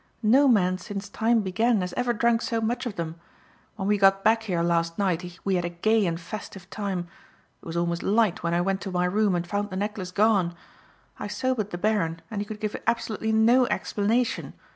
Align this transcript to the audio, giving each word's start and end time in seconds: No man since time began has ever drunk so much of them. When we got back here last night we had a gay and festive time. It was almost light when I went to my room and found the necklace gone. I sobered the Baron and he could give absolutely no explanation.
No 0.23 0.47
man 0.47 0.79
since 0.79 1.09
time 1.09 1.41
began 1.41 1.81
has 1.81 1.93
ever 1.93 2.11
drunk 2.11 2.41
so 2.41 2.59
much 2.59 2.87
of 2.87 2.95
them. 2.95 3.19
When 3.75 3.87
we 3.87 3.99
got 3.99 4.23
back 4.23 4.41
here 4.41 4.63
last 4.63 4.97
night 4.97 5.37
we 5.43 5.53
had 5.57 5.63
a 5.65 5.69
gay 5.69 6.07
and 6.07 6.19
festive 6.19 6.67
time. 6.71 7.07
It 7.61 7.65
was 7.67 7.77
almost 7.77 8.01
light 8.01 8.41
when 8.41 8.55
I 8.55 8.61
went 8.61 8.81
to 8.81 8.89
my 8.91 9.05
room 9.05 9.35
and 9.35 9.45
found 9.45 9.69
the 9.69 9.75
necklace 9.75 10.09
gone. 10.09 10.55
I 11.19 11.27
sobered 11.27 11.69
the 11.69 11.77
Baron 11.77 12.19
and 12.31 12.41
he 12.41 12.45
could 12.45 12.59
give 12.59 12.75
absolutely 12.87 13.31
no 13.31 13.67
explanation. 13.67 14.55